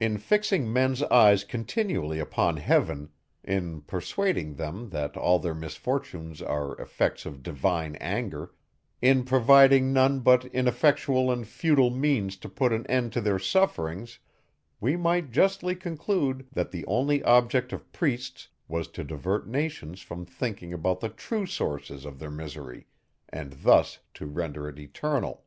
[0.00, 3.10] In fixing men's eyes continually upon heaven;
[3.44, 8.54] in persuading them, that all their misfortunes are effects of divine anger;
[9.02, 14.18] in providing none but ineffectual and futile means to put an end to their sufferings,
[14.80, 20.24] we might justly conclude, that the only object of priests was to divert nations from
[20.24, 22.86] thinking about the true sources of their misery,
[23.28, 25.44] and thus to render it eternal.